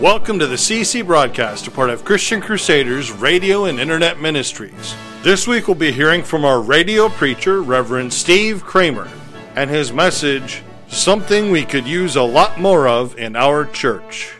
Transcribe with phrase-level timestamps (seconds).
[0.00, 4.94] Welcome to the CC broadcast, a part of Christian Crusaders radio and internet ministries.
[5.24, 9.10] This week we'll be hearing from our radio preacher, Reverend Steve Kramer,
[9.56, 14.36] and his message, Something We Could Use a Lot More of in Our Church.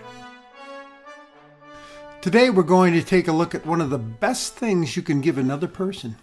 [2.21, 5.21] Today we're going to take a look at one of the best things you can
[5.21, 6.15] give another person.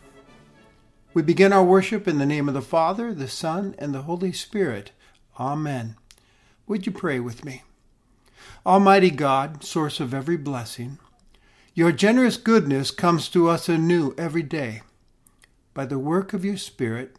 [1.13, 4.31] We begin our worship in the name of the Father, the Son, and the Holy
[4.31, 4.91] Spirit.
[5.37, 5.97] Amen.
[6.67, 7.63] Would you pray with me?
[8.65, 10.97] Almighty God, source of every blessing,
[11.75, 14.81] your generous goodness comes to us anew every day.
[15.75, 17.17] By the work of your Spirit,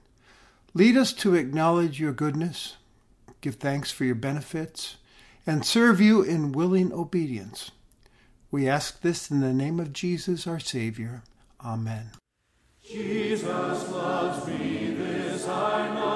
[0.74, 2.76] lead us to acknowledge your goodness,
[3.40, 4.96] give thanks for your benefits,
[5.46, 7.70] and serve you in willing obedience.
[8.50, 11.22] We ask this in the name of Jesus, our Savior.
[11.64, 12.10] Amen.
[12.82, 13.44] Jesus
[13.90, 16.15] loves me, this I know,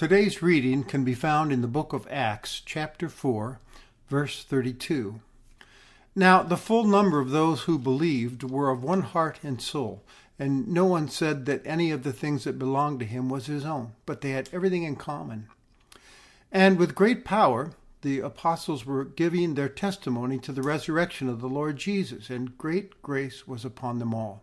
[0.00, 3.60] Today's reading can be found in the book of Acts, chapter 4,
[4.08, 5.20] verse 32.
[6.16, 10.02] Now, the full number of those who believed were of one heart and soul,
[10.38, 13.66] and no one said that any of the things that belonged to him was his
[13.66, 15.48] own, but they had everything in common.
[16.50, 21.46] And with great power, the apostles were giving their testimony to the resurrection of the
[21.46, 24.42] Lord Jesus, and great grace was upon them all.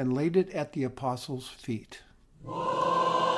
[0.00, 2.00] and laid it at the apostles' feet.
[2.48, 3.29] Oh,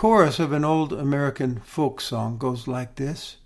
[0.00, 3.36] chorus of an old American folk song goes like this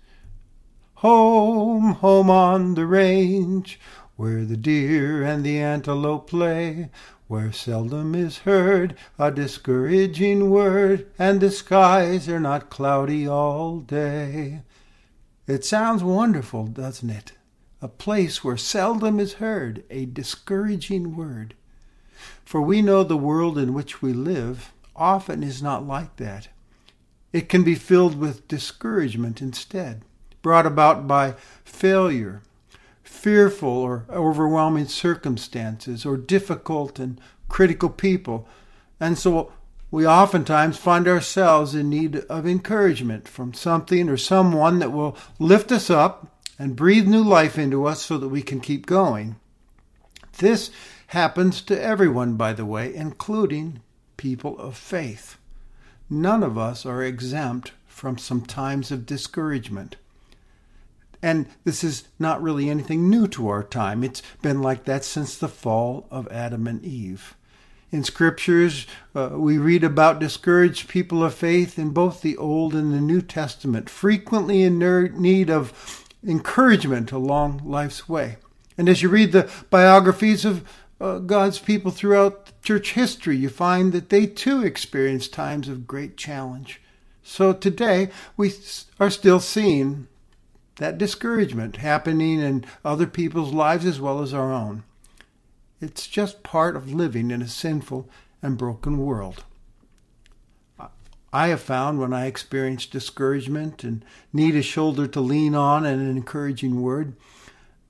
[0.99, 3.77] Home, home on the range,
[4.15, 6.89] where the deer and the antelope play,
[7.27, 14.61] where seldom is heard a discouraging word, and the skies are not cloudy all day.
[15.47, 17.33] It sounds wonderful, doesn't it?
[17.81, 21.53] A place where seldom is heard a discouraging word.
[22.45, 26.49] For we know the world in which we live often is not like that.
[27.33, 30.03] It can be filled with discouragement instead,
[30.41, 32.41] brought about by failure,
[33.03, 37.19] fearful or overwhelming circumstances, or difficult and
[37.49, 38.47] critical people.
[38.99, 39.51] And so
[39.91, 45.71] we oftentimes find ourselves in need of encouragement from something or someone that will lift
[45.71, 49.35] us up and breathe new life into us so that we can keep going.
[50.37, 50.71] This
[51.07, 53.81] happens to everyone, by the way, including
[54.17, 55.37] people of faith.
[56.09, 59.95] None of us are exempt from some times of discouragement.
[61.21, 64.03] And this is not really anything new to our time.
[64.03, 67.35] It's been like that since the fall of Adam and Eve.
[67.91, 68.85] In scriptures,
[69.15, 73.21] uh, we read about discouraged people of faith in both the Old and the New
[73.21, 78.37] Testament, frequently in need of encouragement along life's way.
[78.77, 80.67] And as you read the biographies of
[80.99, 86.17] uh, God's people throughout church history, you find that they too experienced times of great
[86.17, 86.81] challenge.
[87.23, 88.53] So today, we
[88.99, 90.07] are still seeing
[90.77, 94.83] that discouragement happening in other people's lives as well as our own.
[95.81, 98.09] It's just part of living in a sinful
[98.41, 99.43] and broken world.
[101.33, 106.01] I have found when I experience discouragement and need a shoulder to lean on and
[106.01, 107.13] an encouraging word,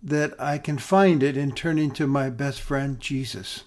[0.05, 3.63] that I can find it in turning to my best friend, Jesus,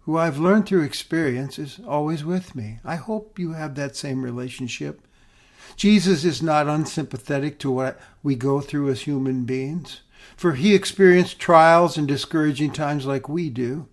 [0.00, 2.80] who I've learned through experience is always with me.
[2.82, 5.06] I hope you have that same relationship.
[5.76, 10.00] Jesus is not unsympathetic to what we go through as human beings,
[10.38, 13.86] for he experienced trials and discouraging times like we do.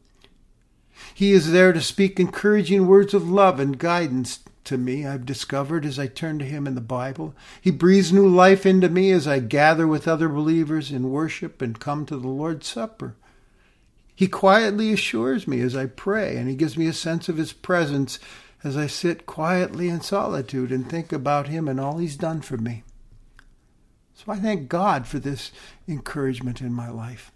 [1.13, 5.85] He is there to speak encouraging words of love and guidance to me, I've discovered
[5.85, 7.33] as I turn to Him in the Bible.
[7.61, 11.79] He breathes new life into me as I gather with other believers in worship and
[11.79, 13.15] come to the Lord's Supper.
[14.15, 17.53] He quietly assures me as I pray, and He gives me a sense of His
[17.53, 18.19] presence
[18.63, 22.57] as I sit quietly in solitude and think about Him and all He's done for
[22.57, 22.83] me.
[24.15, 25.51] So I thank God for this
[25.87, 27.31] encouragement in my life.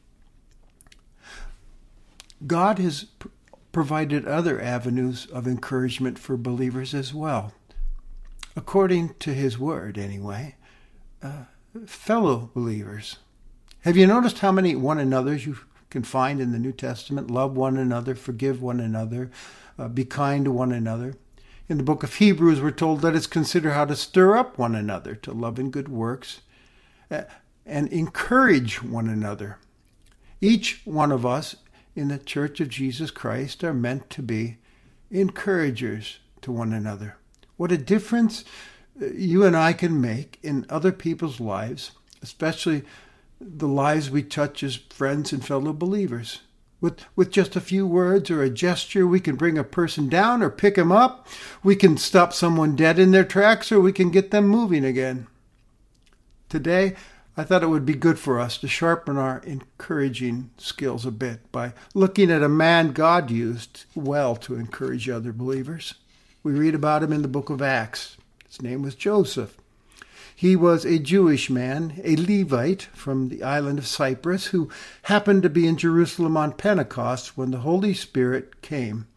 [2.48, 3.08] God has
[3.72, 7.54] provided other avenues of encouragement for believers as well.
[8.56, 10.56] According to his word, anyway,
[11.22, 11.44] uh,
[11.86, 13.18] fellow believers.
[13.82, 15.58] Have you noticed how many one another's you
[15.90, 17.32] can find in the New Testament?
[17.32, 19.30] Love one another, forgive one another,
[19.78, 21.16] uh, be kind to one another.
[21.70, 24.76] In the book of Hebrews, we're told, let us consider how to stir up one
[24.76, 26.42] another to love and good works
[27.12, 27.22] uh,
[27.66, 29.60] and encourage one another.
[30.42, 31.56] Each one of us
[32.00, 34.58] in the Church of Jesus Christ are meant to be
[35.12, 37.18] encouragers to one another.
[37.58, 38.46] What a difference
[39.02, 41.92] uh, you and I can make in other people's lives,
[42.22, 42.84] especially
[43.42, 46.40] the lives we touch as friends and fellow believers.
[46.80, 50.42] With, with just a few words or a gesture, we can bring a person down
[50.42, 51.28] or pick them up.
[51.62, 55.28] We can stop someone dead in their tracks or we can get them moving again.
[56.48, 56.96] Today,
[57.40, 61.50] I thought it would be good for us to sharpen our encouraging skills a bit
[61.54, 65.94] by looking at a man God used well to encourage other believers.
[66.44, 68.18] We read about him in the book of Acts.
[68.46, 69.56] His name was Joseph.
[70.36, 74.70] He was a Jewish man, a Levite from the island of Cyprus, who
[75.04, 79.08] happened to be in Jerusalem on Pentecost when the Holy Spirit came.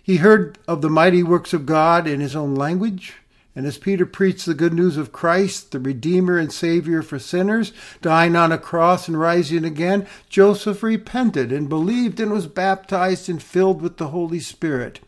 [0.00, 3.14] He heard of the mighty works of God in his own language
[3.56, 7.72] and as Peter preached the good news of Christ, the Redeemer and Savior for sinners,
[8.02, 13.42] dying on a cross and rising again, Joseph repented and believed and was baptized and
[13.42, 15.00] filled with the Holy Spirit.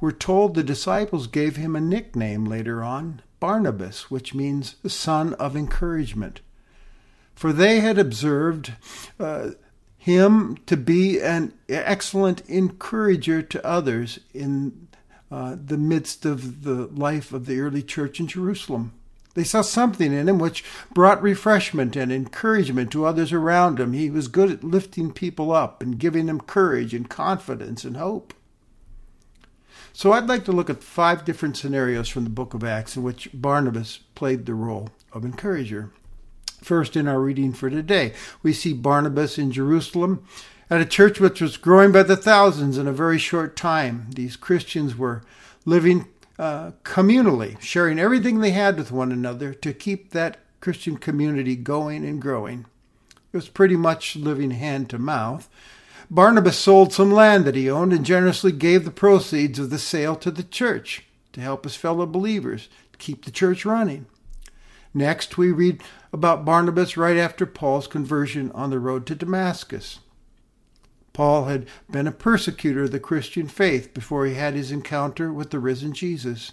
[0.00, 5.54] We're told the disciples gave him a nickname later on, Barnabas, which means son of
[5.54, 6.40] encouragement.
[7.34, 8.72] For they had observed
[9.20, 9.50] uh,
[9.98, 14.85] him to be an excellent encourager to others in
[15.30, 18.92] uh, the midst of the life of the early church in Jerusalem.
[19.34, 20.64] They saw something in him which
[20.94, 23.92] brought refreshment and encouragement to others around him.
[23.92, 28.32] He was good at lifting people up and giving them courage and confidence and hope.
[29.92, 33.02] So I'd like to look at five different scenarios from the book of Acts in
[33.02, 35.90] which Barnabas played the role of encourager.
[36.62, 40.26] First, in our reading for today, we see Barnabas in Jerusalem
[40.68, 44.08] at a church which was growing by the thousands in a very short time.
[44.14, 45.22] These Christians were
[45.64, 46.08] living
[46.38, 52.04] uh, communally, sharing everything they had with one another to keep that Christian community going
[52.04, 52.66] and growing.
[53.32, 55.48] It was pretty much living hand to mouth.
[56.10, 60.14] Barnabas sold some land that he owned and generously gave the proceeds of the sale
[60.16, 62.68] to the church to help his fellow believers
[62.98, 64.06] keep the church running.
[64.94, 65.82] Next, we read
[66.12, 69.98] about Barnabas right after Paul's conversion on the road to Damascus.
[71.16, 75.48] Paul had been a persecutor of the Christian faith before he had his encounter with
[75.48, 76.52] the risen Jesus.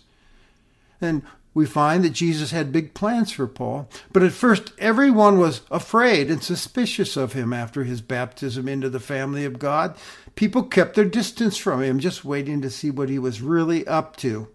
[1.02, 1.22] And
[1.54, 6.32] we find that Jesus had big plans for Paul, but at first everyone was afraid
[6.32, 9.98] and suspicious of him after his baptism into the family of God.
[10.36, 14.16] People kept their distance from him, just waiting to see what he was really up
[14.16, 14.48] to.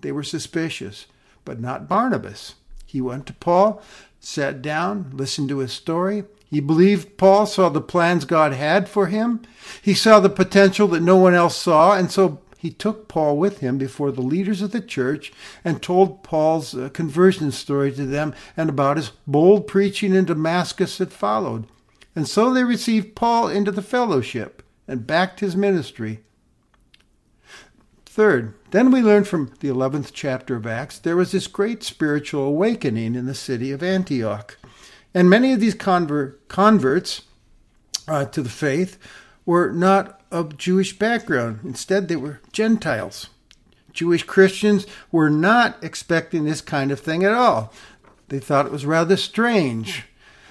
[0.00, 1.04] They were suspicious,
[1.44, 2.54] but not Barnabas.
[2.86, 3.82] He went to Paul,
[4.20, 6.24] sat down, listened to his story.
[6.50, 9.42] He believed Paul saw the plans God had for him.
[9.80, 13.60] He saw the potential that no one else saw, and so he took Paul with
[13.60, 15.32] him before the leaders of the church
[15.64, 20.98] and told Paul's uh, conversion story to them and about his bold preaching in Damascus
[20.98, 21.66] that followed.
[22.14, 26.20] And so they received Paul into the fellowship and backed his ministry.
[28.04, 32.42] Third, then we learn from the 11th chapter of Acts there was this great spiritual
[32.42, 34.58] awakening in the city of Antioch.
[35.14, 37.22] And many of these convert, converts
[38.06, 38.98] uh, to the faith
[39.44, 41.60] were not of Jewish background.
[41.64, 43.28] Instead, they were Gentiles.
[43.92, 47.72] Jewish Christians were not expecting this kind of thing at all.
[48.28, 50.04] They thought it was rather strange.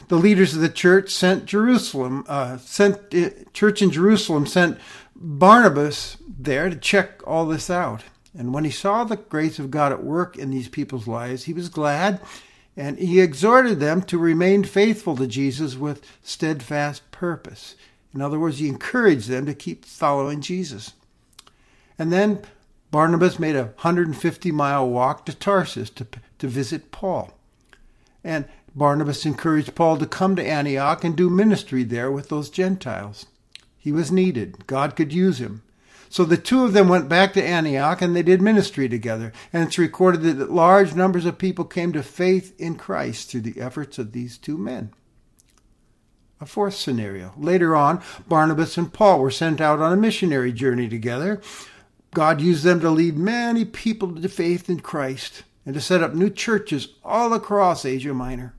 [0.10, 4.78] The leaders of the church sent Jerusalem, uh, sent uh, church in Jerusalem sent
[5.16, 8.04] Barnabas there to check all this out.
[8.38, 11.54] And when he saw the grace of God at work in these people's lives, he
[11.54, 12.20] was glad
[12.80, 17.76] and he exhorted them to remain faithful to Jesus with steadfast purpose.
[18.14, 20.94] In other words, he encouraged them to keep following Jesus.
[22.00, 22.42] And then
[22.90, 26.08] Barnabas made a 150 mile walk to Tarsus to,
[26.38, 27.34] to visit Paul.
[28.24, 33.26] And Barnabas encouraged Paul to come to Antioch and do ministry there with those Gentiles.
[33.78, 35.64] He was needed, God could use him.
[36.10, 39.32] So the two of them went back to Antioch and they did ministry together.
[39.54, 43.62] And it's recorded that large numbers of people came to faith in Christ through the
[43.62, 44.92] efforts of these two men.
[46.42, 47.34] A fourth scenario.
[47.38, 51.42] Later on, Barnabas and Paul were sent out on a missionary journey together.
[52.14, 56.16] God used them to lead many people to faith in Christ and to set up
[56.16, 58.56] new churches all across Asia Minor.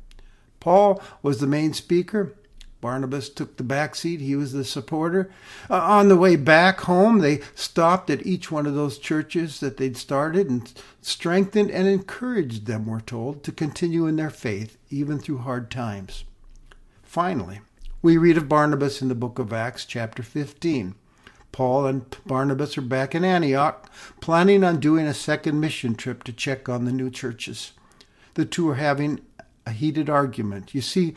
[0.61, 2.35] Paul was the main speaker.
[2.80, 4.20] Barnabas took the back seat.
[4.20, 5.30] He was the supporter.
[5.68, 9.76] Uh, on the way back home, they stopped at each one of those churches that
[9.76, 10.72] they'd started and
[11.02, 16.25] strengthened and encouraged them, we're told, to continue in their faith, even through hard times.
[17.02, 17.60] Finally,
[18.02, 20.94] we read of Barnabas in the book of Acts, chapter 15.
[21.52, 26.32] Paul and Barnabas are back in Antioch, planning on doing a second mission trip to
[26.32, 27.72] check on the new churches.
[28.34, 29.20] The two are having
[29.66, 30.75] a heated argument.
[30.75, 31.14] You see,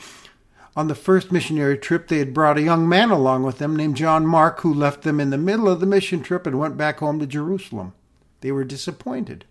[0.75, 3.95] on the first missionary trip, they had brought a young man along with them named
[3.95, 6.99] John Mark, who left them in the middle of the mission trip and went back
[6.99, 7.93] home to Jerusalem.
[8.41, 9.45] They were disappointed.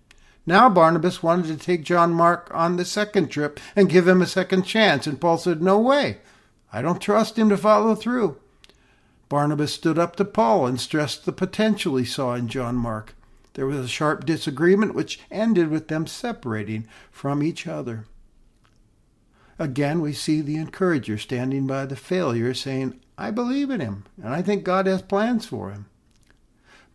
[0.45, 4.26] Now Barnabas wanted to take John Mark on the second trip and give him a
[4.26, 6.19] second chance, and Paul said, No way.
[6.73, 8.38] I don't trust him to follow through.
[9.29, 13.14] Barnabas stood up to Paul and stressed the potential he saw in John Mark.
[13.55, 18.07] There was a sharp disagreement which ended with them separating from each other.
[19.62, 24.35] Again, we see the encourager standing by the failure saying, I believe in him, and
[24.35, 25.87] I think God has plans for him.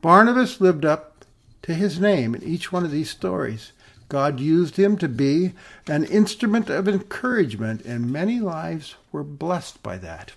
[0.02, 1.24] Barnabas lived up
[1.62, 3.72] to his name in each one of these stories.
[4.10, 5.54] God used him to be
[5.88, 10.34] an instrument of encouragement, and many lives were blessed by that.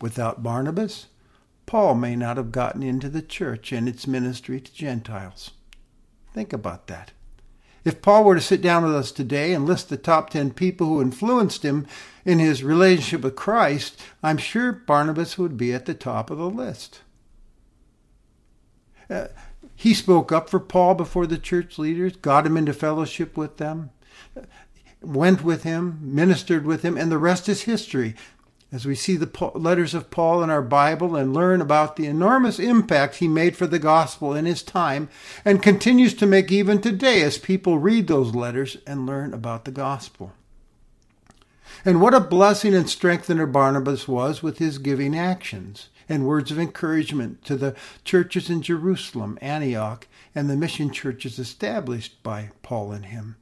[0.00, 1.06] Without Barnabas,
[1.66, 5.52] Paul may not have gotten into the church and its ministry to Gentiles.
[6.34, 7.12] Think about that.
[7.86, 10.88] If Paul were to sit down with us today and list the top 10 people
[10.88, 11.86] who influenced him
[12.24, 16.50] in his relationship with Christ, I'm sure Barnabas would be at the top of the
[16.50, 17.02] list.
[19.08, 19.28] Uh,
[19.76, 23.90] he spoke up for Paul before the church leaders, got him into fellowship with them,
[25.00, 28.16] went with him, ministered with him, and the rest is history.
[28.72, 32.58] As we see the letters of Paul in our Bible and learn about the enormous
[32.58, 35.08] impact he made for the gospel in his time
[35.44, 39.70] and continues to make even today as people read those letters and learn about the
[39.70, 40.32] gospel.
[41.84, 46.58] And what a blessing and strengthener Barnabas was with his giving actions and words of
[46.58, 53.06] encouragement to the churches in Jerusalem, Antioch, and the mission churches established by Paul and
[53.06, 53.36] him.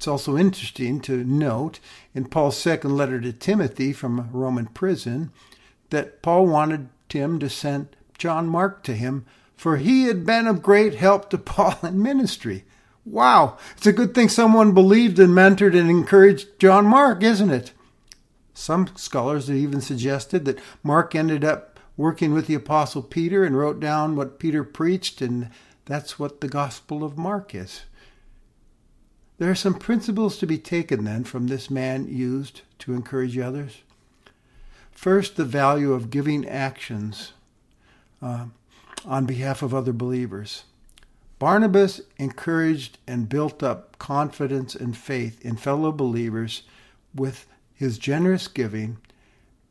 [0.00, 1.78] It's also interesting to note
[2.14, 5.30] in Paul's second letter to Timothy from a Roman prison
[5.90, 9.26] that Paul wanted Tim to send John Mark to him
[9.58, 12.64] for he had been of great help to Paul in ministry.
[13.04, 17.72] Wow, it's a good thing someone believed and mentored and encouraged John Mark, isn't it?
[18.54, 23.54] Some scholars have even suggested that Mark ended up working with the Apostle Peter and
[23.54, 25.50] wrote down what Peter preached, and
[25.84, 27.82] that's what the Gospel of Mark is.
[29.40, 33.78] There are some principles to be taken then from this man used to encourage others.
[34.90, 37.32] First, the value of giving actions
[38.20, 38.48] uh,
[39.06, 40.64] on behalf of other believers.
[41.38, 46.64] Barnabas encouraged and built up confidence and faith in fellow believers
[47.14, 48.98] with his generous giving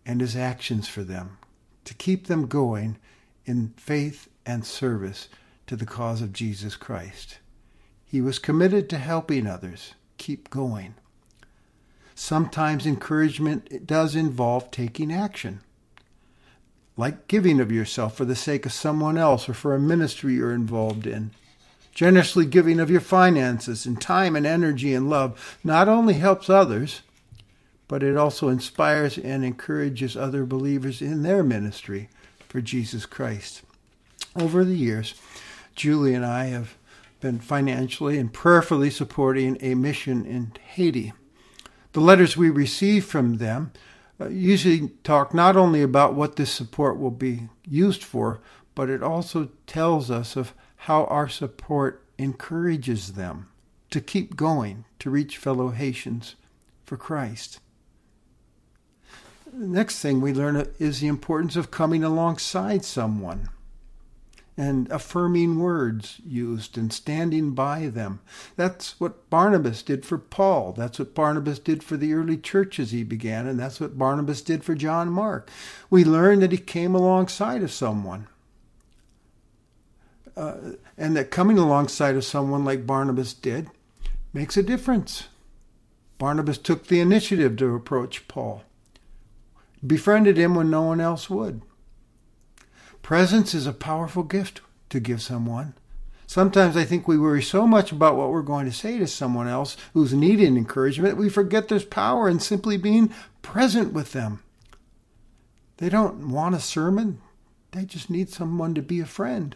[0.04, 1.38] and his actions for them
[1.86, 2.98] to keep them going
[3.46, 5.30] in faith and service
[5.68, 7.38] to the cause of Jesus Christ.
[8.10, 10.96] He was committed to helping others keep going.
[12.16, 15.62] Sometimes encouragement does involve taking action,
[16.98, 20.52] like giving of yourself for the sake of someone else or for a ministry you're
[20.52, 21.30] involved in.
[21.94, 27.02] Generously giving of your finances and time and energy and love not only helps others,
[27.88, 32.10] but it also inspires and encourages other believers in their ministry
[32.48, 33.62] for Jesus Christ.
[34.36, 35.14] Over the years,
[35.76, 36.76] Julie and I have
[37.20, 41.14] been financially and prayerfully supporting a mission in Haiti.
[41.94, 43.72] The letters we receive from them
[44.20, 48.42] uh, usually talk not only about what this support will be used for,
[48.76, 50.54] but it also tells us of
[50.84, 53.48] how our support encourages them
[53.90, 56.36] to keep going to reach fellow Haitians
[56.86, 57.60] for Christ.
[59.52, 63.50] The next thing we learn is the importance of coming alongside someone
[64.60, 68.20] and affirming words used and standing by them.
[68.58, 70.74] That's what Barnabas did for Paul.
[70.74, 74.66] That's what Barnabas did for the early churches he began, and that's what Barnabas did
[74.66, 75.50] for John Mark.
[75.90, 78.28] We learn that he came alongside of someone.
[80.36, 83.70] Uh, and that coming alongside of someone like Barnabas did
[84.34, 85.30] makes a difference.
[86.18, 88.64] Barnabas took the initiative to approach Paul,
[89.88, 91.62] befriended him when no one else would.
[93.10, 95.74] Presence is a powerful gift to give someone.
[96.28, 99.48] Sometimes I think we worry so much about what we're going to say to someone
[99.48, 104.44] else who's needing encouragement we forget there's power in simply being present with them.
[105.78, 107.20] They don't want a sermon,
[107.72, 109.56] they just need someone to be a friend.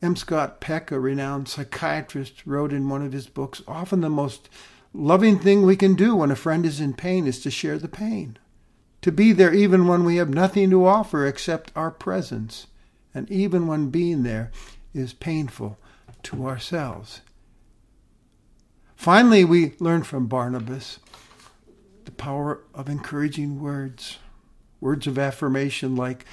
[0.00, 0.16] M.
[0.16, 4.48] Scott Peck, a renowned psychiatrist, wrote in one of his books often the most
[4.94, 7.88] loving thing we can do when a friend is in pain is to share the
[7.88, 8.38] pain
[9.04, 12.68] to be there even when we have nothing to offer except our presence,
[13.12, 14.50] and even when being there
[14.94, 15.76] is painful
[16.22, 17.20] to ourselves.
[18.96, 21.00] Finally, we learn from Barnabas
[22.06, 24.20] the power of encouraging words,
[24.80, 26.24] words of affirmation like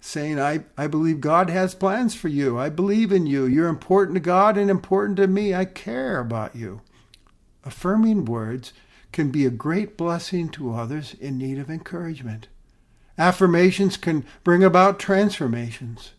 [0.00, 2.58] saying, I, I believe God has plans for you.
[2.58, 3.44] I believe in you.
[3.44, 5.54] You're important to God and important to me.
[5.54, 6.80] I care about you.
[7.64, 8.72] Affirming words
[9.12, 12.48] can be a great blessing to others in need of encouragement.
[13.16, 16.12] Affirmations can bring about transformations.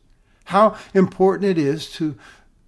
[0.45, 2.17] How important it is to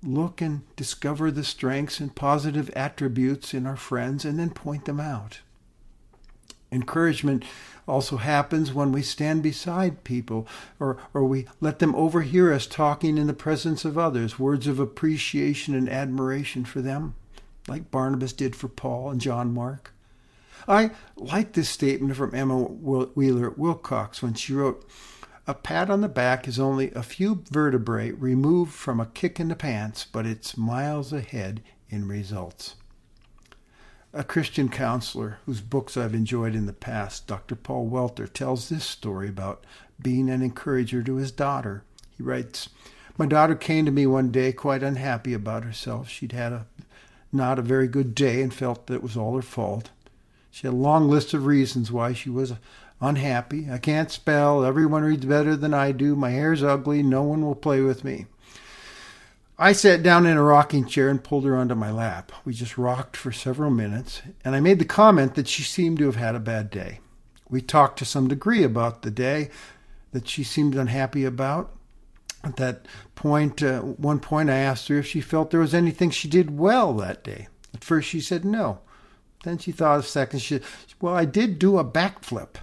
[0.03, 4.99] look and discover the strengths and positive attributes in our friends and then point them
[4.99, 5.39] out.
[6.71, 7.43] Encouragement
[7.87, 10.47] also happens when we stand beside people
[10.79, 14.79] or, or we let them overhear us talking in the presence of others, words of
[14.79, 17.15] appreciation and admiration for them,
[17.67, 19.93] like Barnabas did for Paul and John Mark.
[20.67, 24.87] I like this statement from Ella Wheeler Wilcox when she wrote,
[25.47, 29.47] A pat on the back is only a few vertebrae removed from a kick in
[29.47, 32.75] the pants, but it's miles ahead in results.
[34.13, 37.55] A Christian counselor whose books I've enjoyed in the past, Dr.
[37.55, 39.65] Paul Welter, tells this story about
[40.01, 41.83] being an encourager to his daughter.
[42.17, 42.69] He writes,
[43.17, 46.09] My daughter came to me one day quite unhappy about herself.
[46.09, 46.65] She'd had a
[47.31, 49.89] not a very good day and felt that it was all her fault.
[50.51, 52.53] She had a long list of reasons why she was
[52.99, 53.67] unhappy.
[53.71, 54.63] I can't spell.
[54.63, 56.15] Everyone reads better than I do.
[56.15, 57.01] My hair's ugly.
[57.01, 58.27] No one will play with me.
[59.57, 62.31] I sat down in a rocking chair and pulled her onto my lap.
[62.43, 66.05] We just rocked for several minutes, and I made the comment that she seemed to
[66.05, 66.99] have had a bad day.
[67.47, 69.49] We talked to some degree about the day
[70.13, 71.73] that she seemed unhappy about.
[72.43, 76.09] At that point, uh, one point, I asked her if she felt there was anything
[76.09, 77.47] she did well that day.
[77.73, 78.79] At first, she said no.
[79.43, 80.39] Then she thought a second.
[80.39, 80.63] She said,
[80.99, 82.55] Well, I did do a backflip.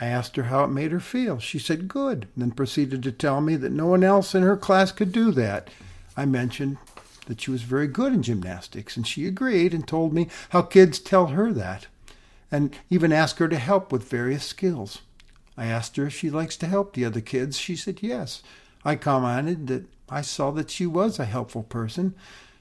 [0.00, 1.38] I asked her how it made her feel.
[1.38, 2.28] She said, Good.
[2.36, 5.70] Then proceeded to tell me that no one else in her class could do that.
[6.16, 6.78] I mentioned
[7.26, 10.98] that she was very good in gymnastics, and she agreed and told me how kids
[10.98, 11.86] tell her that,
[12.50, 15.02] and even asked her to help with various skills.
[15.56, 17.58] I asked her if she likes to help the other kids.
[17.58, 18.42] She said yes.
[18.84, 22.14] I commented that I saw that she was a helpful person.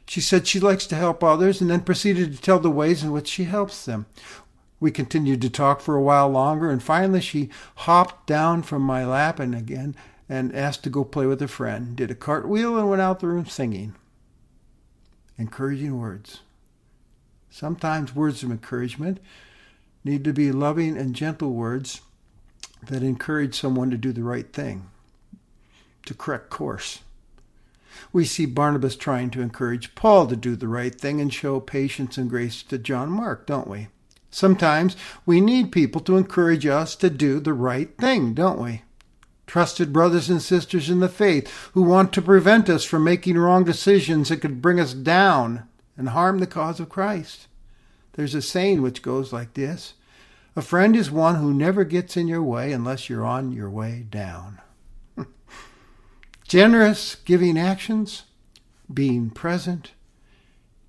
[0.07, 3.11] She said she likes to help others and then proceeded to tell the ways in
[3.11, 4.05] which she helps them.
[4.79, 9.05] We continued to talk for a while longer, and finally she hopped down from my
[9.05, 9.95] lap and again
[10.29, 13.27] and asked to go play with a friend, did a cartwheel, and went out the
[13.27, 13.95] room singing.
[15.37, 16.41] Encouraging words.
[17.49, 19.19] Sometimes words of encouragement
[20.03, 22.01] need to be loving and gentle words
[22.83, 24.89] that encourage someone to do the right thing,
[26.05, 26.99] to correct course.
[28.11, 32.17] We see Barnabas trying to encourage Paul to do the right thing and show patience
[32.17, 33.87] and grace to John Mark, don't we?
[34.29, 38.83] Sometimes we need people to encourage us to do the right thing, don't we?
[39.47, 43.63] Trusted brothers and sisters in the faith who want to prevent us from making wrong
[43.63, 47.47] decisions that could bring us down and harm the cause of Christ.
[48.13, 49.93] There's a saying which goes like this
[50.55, 54.05] A friend is one who never gets in your way unless you're on your way
[54.09, 54.59] down.
[56.47, 58.23] Generous giving actions,
[58.93, 59.91] being present,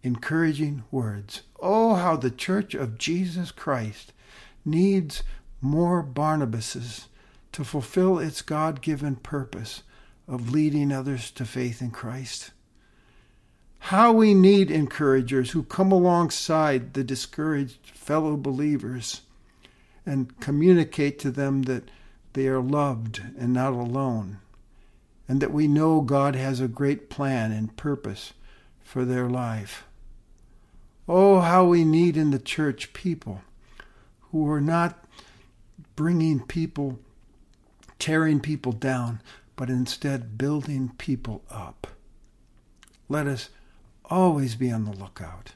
[0.04, 1.42] encouraging words.
[1.58, 4.12] Oh, how the Church of Jesus Christ
[4.64, 5.24] needs
[5.60, 7.06] more Barnabases
[7.50, 9.82] to fulfill its God given purpose
[10.28, 12.52] of leading others to faith in Christ.
[13.80, 19.22] How we need encouragers who come alongside the discouraged fellow believers
[20.06, 21.90] and communicate to them that
[22.34, 24.38] they are loved and not alone,
[25.28, 28.32] and that we know God has a great plan and purpose
[28.80, 29.84] for their life.
[31.06, 33.42] Oh, how we need in the church people
[34.32, 35.04] who are not
[35.96, 36.98] bringing people,
[37.98, 39.20] tearing people down,
[39.56, 41.86] but instead building people up.
[43.08, 43.50] Let us
[44.06, 45.52] always be on the lookout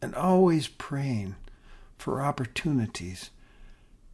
[0.00, 1.36] and always praying
[1.96, 3.30] for opportunities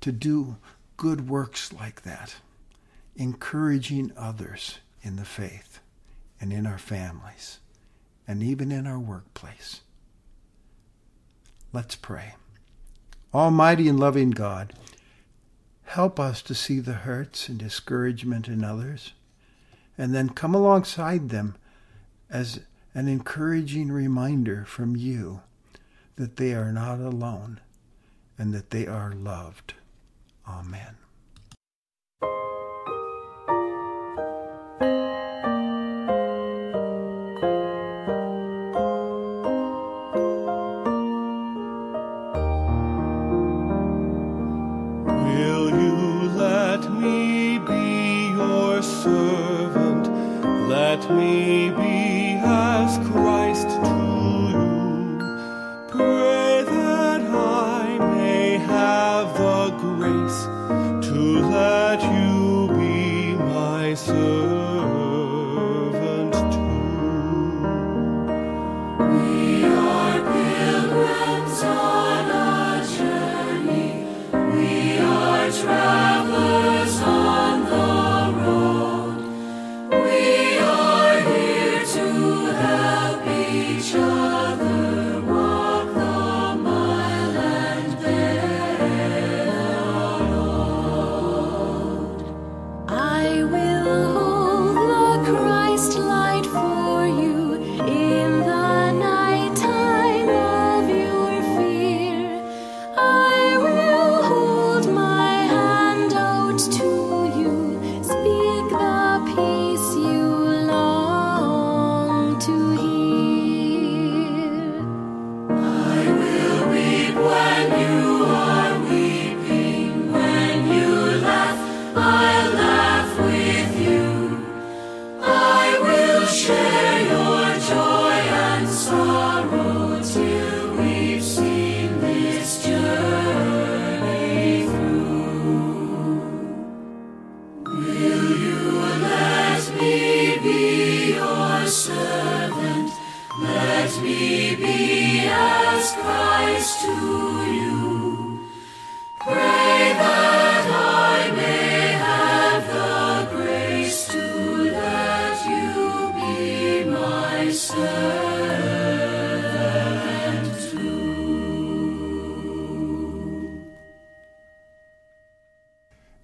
[0.03, 0.57] to do
[0.97, 2.37] good works like that,
[3.17, 5.81] encouraging others in the faith
[6.39, 7.59] and in our families
[8.29, 9.81] and even in our workplace.
[11.73, 12.35] Let's pray.
[13.33, 14.75] Almighty and loving God,
[15.85, 19.15] help us to see the hurts and discouragement in others,
[19.97, 21.57] and then come alongside them
[22.29, 22.61] as
[22.95, 25.41] an encouraging reminder from you
[26.17, 27.61] that they are not alone
[28.37, 29.73] and that they are loved.
[30.47, 30.97] Amen.
[51.19, 52.97] Me be as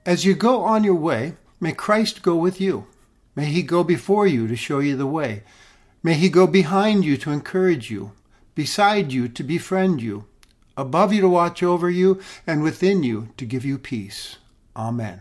[0.06, 2.86] As you go on your way, may Christ go with you.
[3.34, 5.42] May he go before you to show you the way.
[6.02, 8.12] May he go behind you to encourage you,
[8.54, 10.26] beside you to befriend you,
[10.76, 14.36] above you to watch over you, and within you to give you peace.
[14.76, 15.20] Amen.